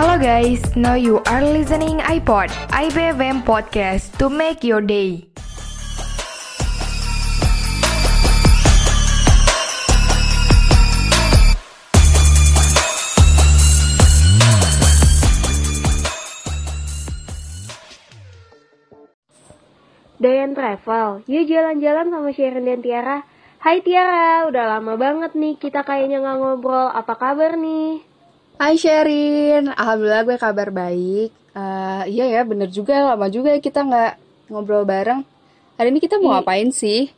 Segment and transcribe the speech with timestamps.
[0.00, 5.28] Hello guys, now you are listening iPod, IBFM podcast to make your day.
[20.16, 23.28] Dayan Travel, yuk jalan-jalan sama Sharon dan Tiara.
[23.60, 26.88] Hai Tiara, udah lama banget nih kita kayaknya nggak ngobrol.
[26.88, 28.09] Apa kabar nih?
[28.60, 31.32] Hai Sherin, Alhamdulillah gue kabar baik.
[31.56, 34.12] Uh, iya ya, bener juga, lama juga ya kita nggak
[34.52, 35.24] ngobrol bareng.
[35.80, 37.08] Hari ini kita mau I ngapain sih?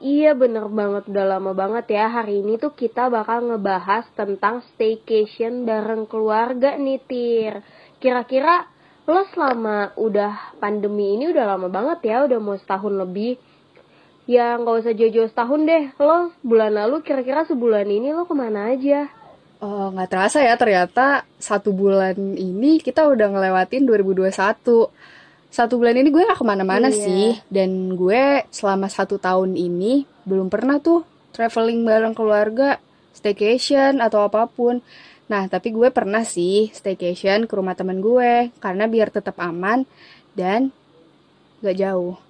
[0.00, 2.08] Iya bener banget, udah lama banget ya.
[2.08, 7.60] Hari ini tuh kita bakal ngebahas tentang staycation bareng keluarga nih Tir.
[8.00, 8.64] Kira-kira
[9.04, 13.36] lo selama udah pandemi ini udah lama banget ya, udah mau setahun lebih.
[14.24, 18.72] Ya nggak usah jauh-jauh setahun deh, lo bulan lalu kira-kira sebulan ini lo ke mana
[18.72, 19.12] aja?
[19.56, 24.92] Oh, nggak terasa ya ternyata satu bulan ini kita udah ngelewatin 2021.
[25.48, 27.00] Satu bulan ini gue gak ke mana-mana Iya.
[27.00, 27.26] sih.
[27.48, 32.76] Dan gue selama satu tahun ini belum pernah tuh traveling bareng keluarga,
[33.16, 34.84] staycation atau apa pun.
[35.32, 39.88] Nah, tapi gue pernah sih staycation ke rumah temen gue karena biar tetap aman
[40.36, 40.68] dan
[41.64, 42.20] gak jauh.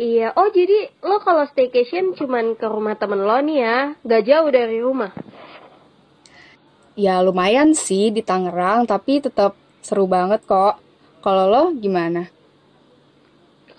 [0.00, 4.50] Iya, oh jadi lo kalau staycation cuman ke rumah temen lo nih ya, gak jauh
[4.50, 5.12] dari rumah.
[7.00, 10.76] Ya lumayan sih di Tangerang, tapi tetap seru banget kok.
[11.24, 12.28] Kalau lo gimana?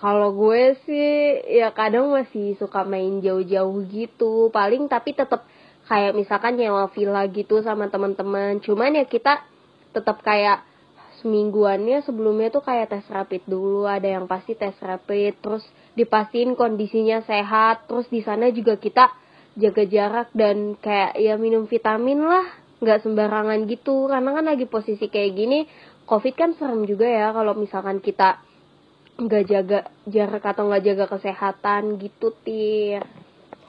[0.01, 5.45] Kalau gue sih ya kadang masih suka main jauh-jauh gitu, paling tapi tetap
[5.85, 8.57] kayak misalkan nyewa villa gitu sama teman-teman.
[8.65, 9.45] Cuman ya kita
[9.93, 10.65] tetap kayak
[11.21, 15.61] semingguannya sebelumnya tuh kayak tes rapid dulu, ada yang pasti tes rapid, terus
[15.93, 19.13] dipastiin kondisinya sehat, terus di sana juga kita
[19.53, 25.05] jaga jarak dan kayak ya minum vitamin lah, nggak sembarangan gitu, karena kan lagi posisi
[25.05, 25.69] kayak gini,
[26.09, 28.41] covid kan serem juga ya kalau misalkan kita
[29.21, 29.79] nggak jaga
[30.09, 33.05] jarak atau nggak jaga kesehatan gitu tir.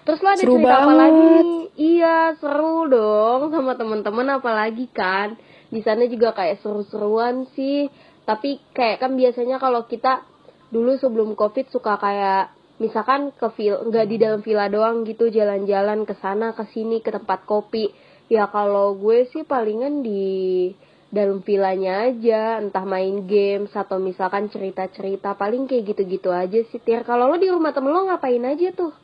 [0.03, 0.97] Terus lo ada Seru cerita apa banget.
[0.99, 1.33] lagi
[1.78, 5.37] iya seru dong sama temen-temen apalagi kan.
[5.71, 7.87] Di sana juga kayak seru-seruan sih.
[8.27, 10.27] Tapi kayak kan biasanya kalau kita
[10.75, 12.50] dulu sebelum covid suka kayak
[12.81, 17.15] misalkan ke vil nggak di dalam villa doang gitu jalan-jalan ke sana ke sini ke
[17.15, 17.93] tempat kopi
[18.32, 20.72] ya kalau gue sih palingan di
[21.12, 27.04] dalam villanya aja entah main games atau misalkan cerita-cerita paling kayak gitu-gitu aja sih Tir
[27.04, 29.03] kalau lo di rumah temen lo ngapain aja tuh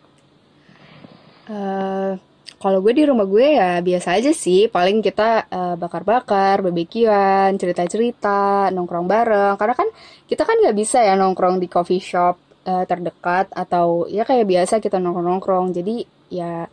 [1.48, 2.12] Eh,
[2.60, 4.68] kalau gue di rumah gue ya biasa aja sih.
[4.68, 9.54] Paling kita eh, bakar-bakar, barbekyuan, cerita-cerita, nongkrong bareng.
[9.56, 9.88] Karena kan
[10.28, 12.36] kita kan nggak bisa ya nongkrong di coffee shop
[12.68, 15.72] eh, terdekat atau ya kayak biasa kita nongkrong-nongkrong.
[15.72, 16.68] Jadi ya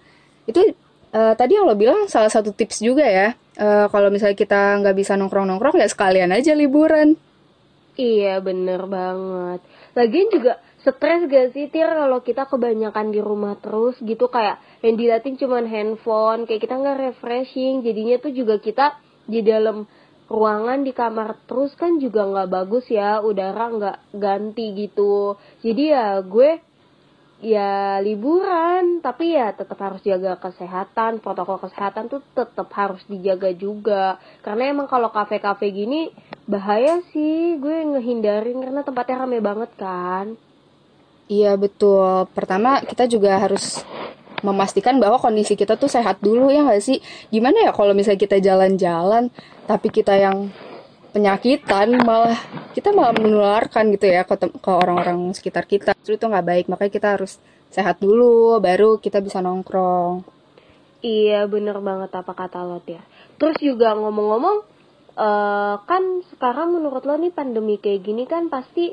[0.46, 0.60] itu
[1.16, 3.32] eh, tadi yang lo bilang salah satu tips juga ya.
[3.56, 7.16] Eh, kalau misalnya kita nggak bisa nongkrong-nongkrong ya sekalian aja liburan.
[7.96, 9.64] Iya bener banget.
[9.96, 14.28] Lagian juga stres gak sih Tir kalau kita kebanyakan di rumah terus gitu?
[14.28, 17.82] Kayak yang diliatin cuman handphone kayak kita nggak refreshing.
[17.88, 19.88] Jadinya tuh juga kita di dalam
[20.28, 23.24] ruangan di kamar terus kan juga nggak bagus ya.
[23.24, 25.40] Udara nggak ganti gitu.
[25.64, 26.60] Jadi ya gue
[27.46, 34.18] ya liburan tapi ya tetap harus jaga kesehatan protokol kesehatan tuh tetap harus dijaga juga
[34.42, 36.10] karena emang kalau kafe-kafe gini
[36.50, 40.34] bahaya sih gue ngehindarin karena tempatnya rame banget kan
[41.26, 42.30] Iya betul.
[42.38, 43.82] Pertama kita juga harus
[44.46, 47.02] memastikan bahwa kondisi kita tuh sehat dulu ya nggak sih?
[47.34, 49.34] Gimana ya kalau misalnya kita jalan-jalan
[49.66, 50.54] tapi kita yang
[51.16, 52.36] penyakitan malah
[52.76, 54.36] kita malah menularkan gitu ya ke,
[54.68, 55.96] orang-orang sekitar kita.
[56.04, 56.66] Justru itu nggak baik.
[56.68, 57.40] Makanya kita harus
[57.72, 60.28] sehat dulu baru kita bisa nongkrong.
[61.00, 63.00] Iya bener banget apa kata lo ya.
[63.40, 64.58] Terus juga ngomong-ngomong,
[65.16, 66.04] eh kan
[66.36, 68.92] sekarang menurut lo nih pandemi kayak gini kan pasti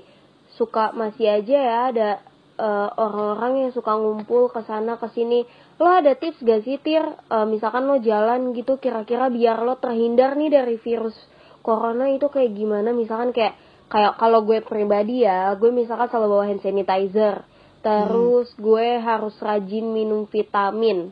[0.54, 2.10] suka masih aja ya ada
[2.54, 5.42] eh, orang-orang yang suka ngumpul ke sana ke sini.
[5.82, 7.02] Lo ada tips gak sih Tir?
[7.02, 11.16] Eh, misalkan lo jalan gitu kira-kira biar lo terhindar nih dari virus
[11.62, 12.90] corona itu kayak gimana?
[12.92, 13.54] Misalkan kayak
[13.88, 17.46] kayak kalau gue pribadi ya, gue misalkan selalu bawa hand sanitizer.
[17.82, 21.10] Terus gue harus rajin minum vitamin.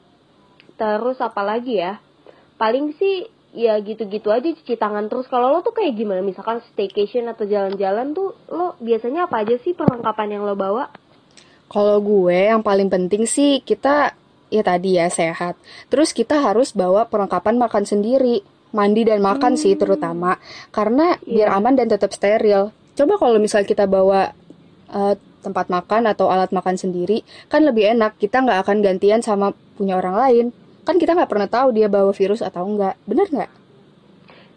[0.78, 1.98] Terus apa lagi ya?
[2.60, 5.26] Paling sih ya gitu-gitu aja cuci tangan terus.
[5.26, 6.22] Kalau lo tuh kayak gimana?
[6.22, 10.90] Misalkan staycation atau jalan-jalan tuh lo biasanya apa aja sih perlengkapan yang lo bawa?
[11.70, 14.14] Kalau gue yang paling penting sih kita
[14.50, 15.54] ya tadi ya sehat.
[15.90, 20.38] Terus kita harus bawa perlengkapan makan sendiri, mandi dan makan sih terutama
[20.70, 22.70] karena biar aman dan tetap steril.
[22.94, 24.30] Coba kalau misal kita bawa
[24.90, 28.20] eh, tempat makan atau alat makan sendiri, kan lebih enak.
[28.20, 30.46] Kita nggak akan gantian sama punya orang lain.
[30.84, 33.00] Kan kita nggak pernah tahu dia bawa virus atau enggak.
[33.08, 33.50] Bener nggak?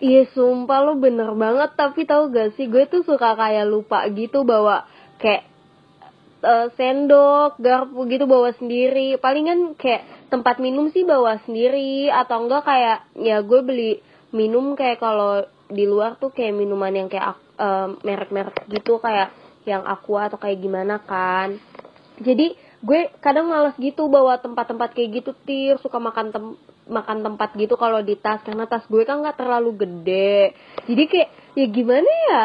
[0.04, 4.44] Iya sumpah lo bener banget tapi tahu gak sih gue tuh suka kayak lupa gitu
[4.44, 4.83] bawa
[5.15, 5.48] kayak
[6.44, 9.16] eh, sendok, garpu gitu bawa sendiri.
[9.18, 12.12] Palingan kayak tempat minum sih bawa sendiri.
[12.12, 13.92] Atau enggak kayak ya gue beli
[14.36, 19.31] minum kayak kalau di luar tuh kayak minuman yang kayak eh, merek-merek gitu kayak
[19.63, 21.56] yang aqua atau kayak gimana kan.
[22.19, 22.54] Jadi
[22.84, 25.80] gue kadang males gitu bawa tempat-tempat kayak gitu tir.
[25.80, 26.46] Suka makan tem
[26.84, 28.44] makan tempat gitu kalau di tas.
[28.44, 30.54] Karena tas gue kan nggak terlalu gede.
[30.86, 32.44] Jadi kayak ya gimana ya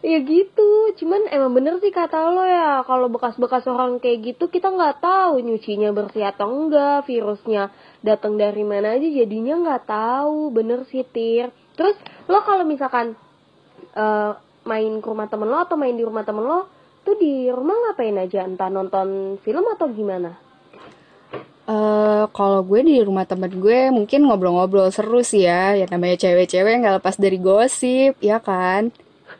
[0.00, 4.72] ya gitu cuman emang bener sih kata lo ya kalau bekas-bekas orang kayak gitu kita
[4.72, 7.68] nggak tahu nyucinya bersih atau enggak virusnya
[8.00, 12.00] datang dari mana aja jadinya nggak tahu bener sih tir terus
[12.32, 13.12] lo kalau misalkan
[13.92, 14.32] eh,
[14.64, 16.64] main ke rumah temen lo atau main di rumah temen lo
[17.04, 20.50] tuh di rumah ngapain aja entah nonton film atau gimana
[21.70, 25.78] Eh, kalau gue di rumah temen gue mungkin ngobrol-ngobrol seru sih ya.
[25.78, 28.90] Ya namanya cewek-cewek nggak lepas dari gosip, ya kan?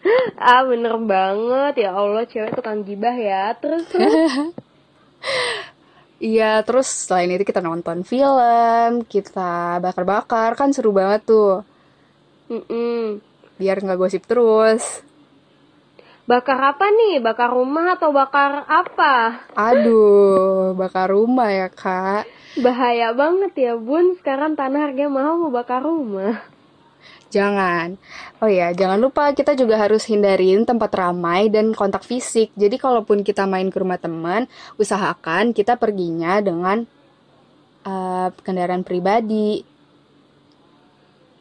[0.51, 3.87] ah bener banget ya Allah cewek tukang gibah ya terus
[6.21, 11.65] Iya, terus selain itu kita nonton film, kita bakar-bakar, kan seru banget tuh.
[12.51, 13.21] Mm-mm.
[13.59, 14.85] Biar nggak gosip terus.
[16.31, 19.15] bakar apa nih bakar rumah atau bakar apa
[19.69, 22.25] Aduh, bakar rumah ya kak.
[22.65, 26.35] bahaya banget ya bun sekarang tanah harga mahal mau bakar rumah
[27.31, 27.95] Jangan.
[28.43, 32.51] Oh ya, jangan lupa kita juga harus hindarin tempat ramai dan kontak fisik.
[32.59, 34.51] Jadi kalaupun kita main ke rumah teman,
[34.83, 36.83] usahakan kita perginya dengan
[37.87, 39.63] eh, kendaraan pribadi.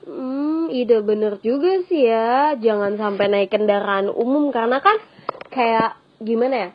[0.06, 2.54] Hmm, ide bener juga sih ya.
[2.54, 5.02] Jangan sampai naik kendaraan umum karena kan
[5.50, 6.72] kayak gimana ya?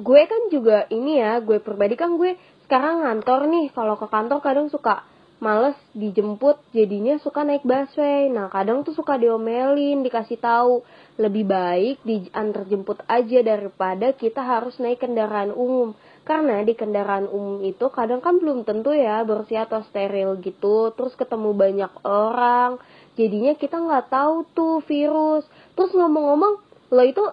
[0.00, 3.68] Gue kan juga ini ya, gue pribadi kan gue sekarang ngantor nih.
[3.68, 5.04] Kalau ke kantor kadang suka
[5.42, 8.30] males dijemput, jadinya suka naik busway.
[8.30, 14.78] Nah, kadang tuh suka diomelin, dikasih tahu lebih baik diantar jemput aja daripada kita harus
[14.82, 15.94] naik kendaraan umum.
[16.24, 20.90] Karena di kendaraan umum itu kadang kan belum tentu ya bersih atau steril gitu.
[20.96, 22.80] Terus ketemu banyak orang.
[23.14, 25.44] Jadinya kita nggak tahu tuh virus.
[25.76, 26.54] Terus ngomong-ngomong,
[26.90, 27.24] lo itu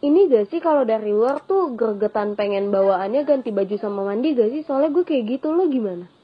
[0.00, 4.48] ini gak sih kalau dari luar tuh gregetan pengen bawaannya ganti baju sama mandi gak
[4.48, 4.64] sih?
[4.64, 6.19] Soalnya gue kayak gitu lo gimana?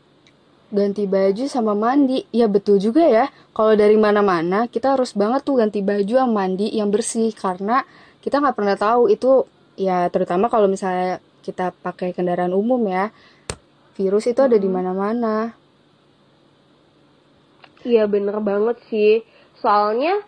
[0.76, 2.28] Ganti baju sama mandi.
[2.36, 3.32] Ya betul juga ya.
[3.56, 7.80] Kalau dari mana-mana kita harus banget tuh ganti baju sama mandi yang bersih karena
[8.20, 9.48] kita nggak pernah tahu itu
[9.80, 13.08] ya terutama kalau misalnya kita pakai kendaraan umum ya.
[13.96, 15.56] Virus itu ada di mana-mana.
[17.80, 19.24] Iya bener banget sih.
[19.64, 20.20] Soalnya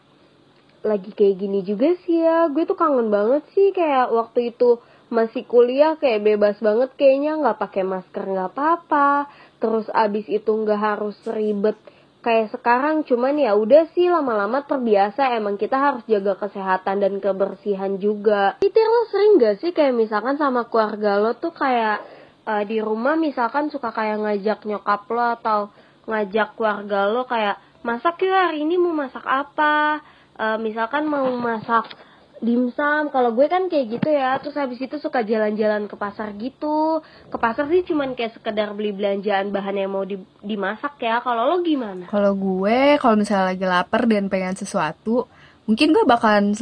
[0.80, 2.48] lagi kayak gini juga sih ya.
[2.48, 7.58] Gue tuh kangen banget sih kayak waktu itu masih kuliah kayak bebas banget kayaknya nggak
[7.60, 9.26] pakai masker nggak apa-apa.
[9.58, 11.74] Terus abis itu nggak harus ribet
[12.22, 13.02] kayak sekarang.
[13.06, 15.34] Cuman ya udah sih lama-lama terbiasa.
[15.34, 18.58] Emang kita harus jaga kesehatan dan kebersihan juga.
[18.62, 22.02] Itu lo sering gak sih kayak misalkan sama keluarga lo tuh kayak
[22.46, 25.60] eh, di rumah misalkan suka kayak ngajak nyokap lo atau
[26.08, 30.02] ngajak keluarga lo kayak masak yuk hari ini mau masak apa?
[30.38, 31.90] Eh, misalkan mau masak
[32.38, 37.02] dimsum kalau gue kan kayak gitu ya terus habis itu suka jalan-jalan ke pasar gitu
[37.26, 41.42] ke pasar sih cuman kayak sekedar beli belanjaan bahan yang mau di- dimasak ya kalau
[41.50, 45.26] lo gimana Kalau gue, kalau misalnya lagi lapar dan pengen sesuatu,
[45.66, 46.54] mungkin gue bakalan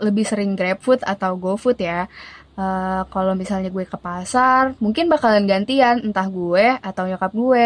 [0.00, 2.08] lebih sering GrabFood atau GoFood ya.
[2.56, 7.64] Eh, kalau misalnya gue ke pasar, mungkin bakalan gantian entah gue atau nyokap gue,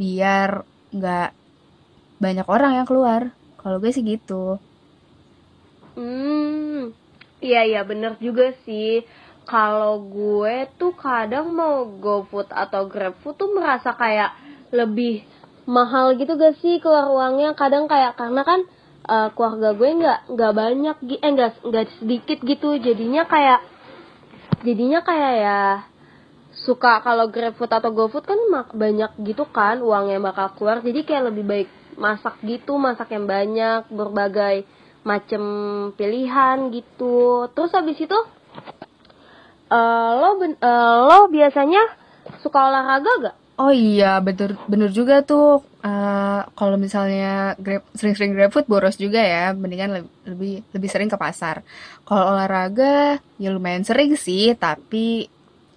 [0.00, 0.50] biar
[0.92, 1.28] nggak
[2.24, 3.22] banyak orang yang keluar.
[3.60, 4.56] Kalau gue sih gitu.
[5.96, 6.92] Hmm,
[7.40, 9.00] iya iya bener juga sih.
[9.48, 14.36] Kalau gue tuh kadang mau GoFood atau GrabFood tuh merasa kayak
[14.76, 15.24] lebih
[15.64, 17.56] mahal gitu gak sih keluar uangnya.
[17.56, 18.60] Kadang kayak karena kan
[19.08, 22.76] eh, keluarga gue nggak nggak banyak, eh nggak nggak sedikit gitu.
[22.76, 23.60] Jadinya kayak
[24.60, 25.60] jadinya kayak ya
[26.52, 28.40] suka kalau GrabFood atau GoFood kan
[28.76, 30.84] banyak gitu kan uangnya bakal keluar.
[30.84, 34.68] Jadi kayak lebih baik masak gitu, masak yang banyak, berbagai
[35.06, 35.42] macem
[35.94, 37.46] pilihan gitu.
[37.54, 38.18] Terus habis itu
[39.70, 41.82] eh, lo ben- eh, lo biasanya
[42.42, 43.36] suka olahraga gak?
[43.56, 45.64] Oh iya, bener, bener juga tuh.
[45.80, 49.54] Eh, kalau misalnya grab, sering-sering GrabFood boros juga ya.
[49.56, 51.64] Mendingan lebih, lebih lebih sering ke pasar.
[52.04, 55.30] Kalau olahraga ya lumayan sering sih, tapi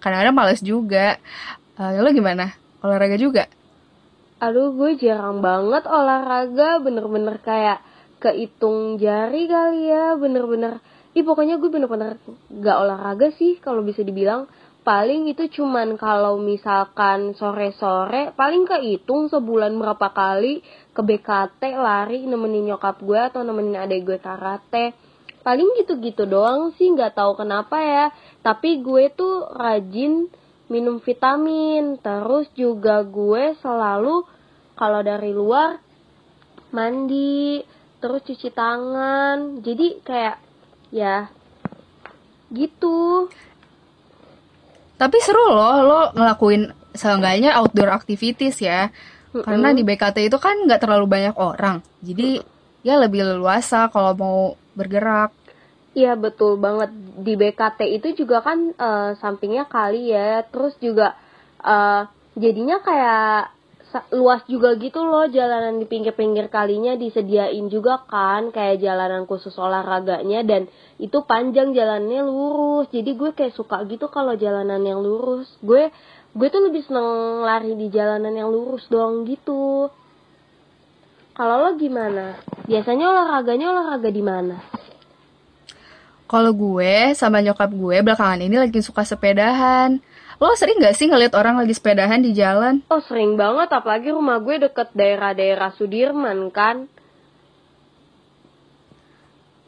[0.04, 1.16] kadang-kadang males juga.
[1.80, 2.52] Eh, lo gimana?
[2.84, 3.48] Olahraga juga?
[4.40, 7.80] Aduh gue jarang banget olahraga bener-bener kayak
[8.20, 10.84] kehitung jari kali ya bener-bener.
[11.18, 12.22] Ih pokoknya gue bener-bener
[12.52, 14.46] gak olahraga sih kalau bisa dibilang.
[14.80, 20.64] Paling itu cuman kalau misalkan sore-sore paling kehitung sebulan berapa kali
[20.96, 24.96] ke BKT lari nemenin nyokap gue atau nemenin adek gue karate.
[25.44, 28.06] Paling gitu-gitu doang sih nggak tahu kenapa ya.
[28.44, 30.32] Tapi gue tuh rajin
[30.72, 32.00] minum vitamin.
[32.00, 34.24] Terus juga gue selalu
[34.80, 35.76] kalau dari luar
[36.72, 37.60] mandi
[38.00, 40.36] terus cuci tangan jadi kayak
[40.90, 41.28] ya
[42.50, 43.30] gitu
[45.00, 48.92] Tapi seru loh lo ngelakuin seenggaknya outdoor activities ya.
[49.32, 51.80] Karena di BKT itu kan nggak terlalu banyak orang.
[52.04, 52.44] Jadi
[52.84, 54.40] ya lebih leluasa kalau mau
[54.76, 55.32] bergerak.
[55.96, 61.16] Iya betul banget di BKT itu juga kan eh, sampingnya kali ya, terus juga
[61.64, 62.04] eh,
[62.36, 63.56] jadinya kayak
[64.14, 70.46] luas juga gitu loh jalanan di pinggir-pinggir kalinya disediain juga kan kayak jalanan khusus olahraganya
[70.46, 70.70] dan
[71.02, 72.86] itu panjang jalannya lurus.
[72.94, 75.50] Jadi gue kayak suka gitu kalau jalanan yang lurus.
[75.66, 75.90] Gue
[76.38, 79.90] gue tuh lebih seneng lari di jalanan yang lurus doang gitu.
[81.34, 82.38] Kalau lo gimana?
[82.70, 84.60] Biasanya olahraganya olahraga di mana?
[86.30, 89.98] Kalau gue sama nyokap gue belakangan ini lagi suka sepedahan.
[90.40, 92.80] Lo sering gak sih ngeliat orang lagi sepedahan di jalan?
[92.88, 96.88] Oh sering banget, apalagi rumah gue deket daerah-daerah Sudirman kan.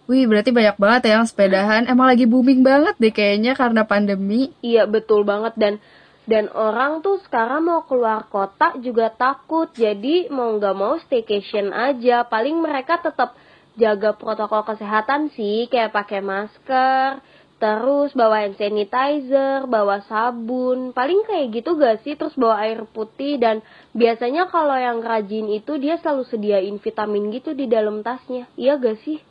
[0.08, 1.92] Wih, berarti banyak banget ya yang sepedahan.
[1.92, 4.56] Emang lagi booming banget deh kayaknya karena pandemi.
[4.63, 5.84] Iya betul banget dan
[6.24, 9.68] dan orang tuh sekarang mau keluar kota juga takut.
[9.75, 12.24] Jadi mau nggak mau staycation aja.
[12.24, 13.36] Paling mereka tetap
[13.80, 17.24] jaga protokol kesehatan sih, kayak pakai masker,
[17.62, 20.98] terus bawa hand sanitizer, bawa sabun.
[20.98, 22.18] Paling kayak gitu gak sih?
[22.18, 23.62] Terus bawa air putih dan
[23.94, 28.50] biasanya kalau yang rajin itu dia selalu sediain vitamin gitu di dalam tasnya.
[28.58, 29.22] Iya gak sih?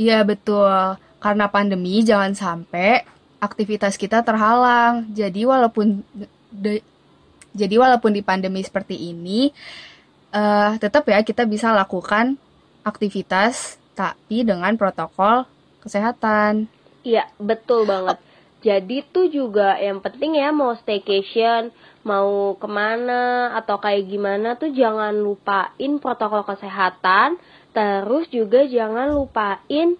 [0.00, 3.04] Iya betul, karena pandemi jangan sampai
[3.36, 5.12] aktivitas kita terhalang.
[5.12, 6.00] Jadi walaupun
[6.48, 6.86] de-
[7.52, 9.52] jadi walaupun di pandemi seperti ini,
[10.32, 12.40] eh tetap ya kita bisa lakukan
[12.80, 15.44] aktivitas tapi dengan protokol
[15.82, 16.70] kesehatan.
[17.02, 18.22] Iya, betul banget.
[18.62, 21.74] Jadi tuh juga yang penting ya mau staycation,
[22.06, 27.42] mau ke mana atau kayak gimana tuh jangan lupain protokol kesehatan.
[27.74, 29.98] Terus juga jangan lupain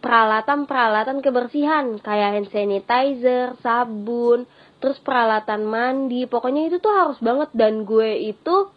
[0.00, 4.48] peralatan-peralatan kebersihan kayak hand sanitizer, sabun,
[4.80, 6.24] terus peralatan mandi.
[6.24, 8.72] Pokoknya itu tuh harus banget dan gue itu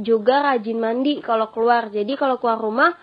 [0.00, 1.92] juga rajin mandi kalau keluar.
[1.92, 2.96] Jadi kalau keluar rumah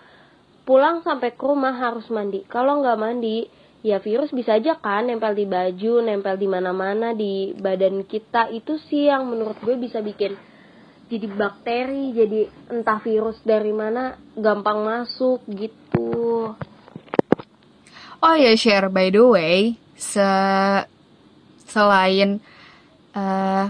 [0.70, 2.46] pulang sampai ke rumah harus mandi.
[2.46, 3.42] Kalau nggak mandi,
[3.82, 8.54] ya virus bisa aja kan nempel di baju, nempel di mana-mana di badan kita.
[8.54, 10.38] Itu sih yang menurut gue bisa bikin
[11.10, 16.54] jadi bakteri, jadi entah virus dari mana gampang masuk gitu.
[18.22, 20.22] Oh ya share by the way, se
[21.66, 22.38] selain
[23.18, 23.64] eh,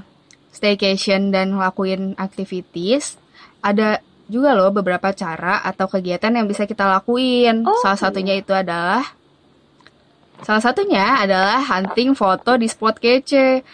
[0.52, 3.16] staycation dan ngelakuin activities,
[3.64, 7.66] ada juga loh beberapa cara atau kegiatan yang bisa kita lakuin.
[7.66, 9.02] Oh, salah satunya itu adalah
[10.40, 13.66] salah satunya adalah hunting foto di spot kece.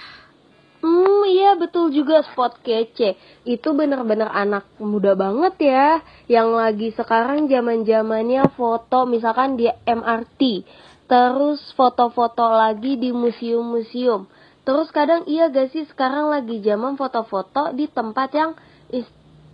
[0.80, 3.20] Hmm, iya betul juga spot kece.
[3.44, 5.88] Itu bener-bener anak muda banget ya.
[6.30, 10.64] Yang lagi sekarang zaman-zamannya foto misalkan di MRT.
[11.06, 14.26] Terus foto-foto lagi di museum-museum.
[14.66, 18.50] Terus kadang iya gak sih sekarang lagi zaman foto-foto di tempat yang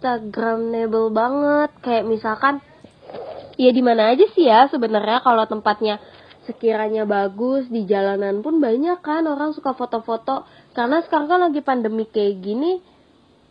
[0.03, 1.71] instagramable banget.
[1.79, 2.59] Kayak misalkan
[3.55, 6.03] ya di mana aja sih ya sebenarnya kalau tempatnya
[6.43, 10.43] sekiranya bagus di jalanan pun banyak kan orang suka foto-foto.
[10.75, 12.83] Karena sekarang kan lagi pandemi kayak gini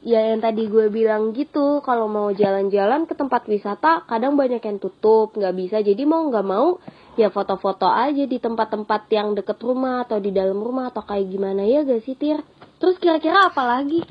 [0.02, 4.76] ya yang tadi gue bilang gitu kalau mau jalan-jalan ke tempat wisata kadang banyak yang
[4.76, 5.80] tutup nggak bisa.
[5.80, 6.84] Jadi mau nggak mau
[7.16, 11.64] ya foto-foto aja di tempat-tempat yang deket rumah atau di dalam rumah atau kayak gimana.
[11.64, 12.44] Ya gak sih Tir?
[12.76, 14.04] Terus kira-kira apa lagi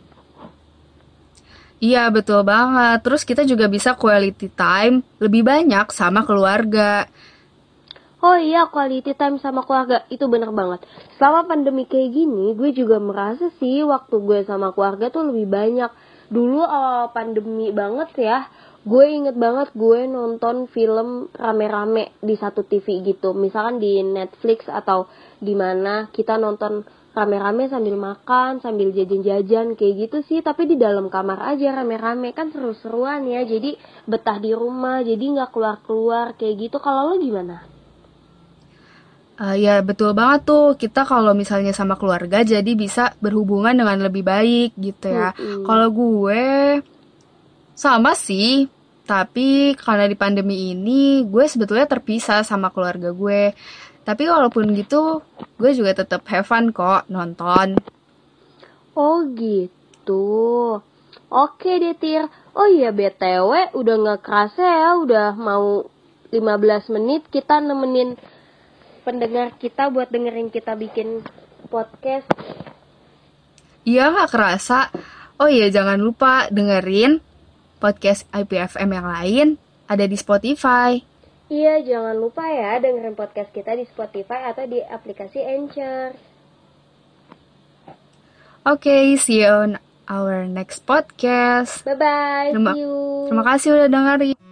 [1.80, 3.00] Iya betul banget.
[3.00, 7.08] Terus kita juga bisa quality time lebih banyak sama keluarga.
[8.20, 10.84] Oh iya, quality time sama keluarga itu bener banget.
[11.16, 15.88] Selama pandemi kayak gini, gue juga merasa sih waktu gue sama keluarga tuh lebih banyak.
[16.28, 18.44] Dulu awal pandemi banget ya,
[18.84, 23.32] gue inget banget gue nonton film rame-rame di satu TV gitu.
[23.32, 25.08] Misalkan di Netflix atau
[25.40, 30.38] di mana kita nonton rame-rame sambil makan, sambil jajan-jajan kayak gitu sih.
[30.40, 33.42] Tapi di dalam kamar aja rame-rame kan seru-seruan ya.
[33.42, 33.74] Jadi
[34.06, 36.76] betah di rumah, jadi nggak keluar-keluar kayak gitu.
[36.78, 37.66] Kalau lo gimana?
[39.40, 44.20] Eh, ya betul banget tuh kita kalau misalnya sama keluarga jadi bisa berhubungan dengan lebih
[44.20, 45.32] baik gitu ya.
[45.32, 45.64] Mm-mm.
[45.64, 46.44] Kalau gue
[47.72, 48.68] sama sih,
[49.08, 53.56] tapi karena di pandemi ini gue sebetulnya terpisah sama keluarga gue.
[54.04, 55.20] Tapi walaupun gitu,
[55.60, 57.76] gue juga tetap have fun kok nonton.
[58.96, 60.80] Oh gitu.
[61.30, 62.26] Oke deh Tir.
[62.58, 65.86] Oh iya BTW udah nggak kerasa ya udah mau
[66.34, 68.18] 15 menit kita nemenin
[69.02, 71.22] pendengar kita buat dengerin kita bikin
[71.70, 72.26] podcast.
[73.86, 74.92] Iya gak kerasa.
[75.40, 77.18] Oh iya jangan lupa dengerin
[77.80, 79.46] podcast IPFM yang lain
[79.88, 81.09] ada di Spotify.
[81.50, 86.14] Iya jangan lupa ya dengerin podcast kita di Spotify atau di aplikasi Anchor.
[88.62, 91.82] Oke, okay, see you on our next podcast.
[91.82, 92.48] Bye bye.
[92.54, 93.26] Terima, see you.
[93.26, 94.49] terima kasih udah dengerin.